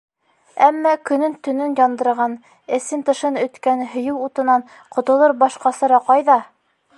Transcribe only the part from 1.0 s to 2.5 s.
көнөн-төнөн яндырған,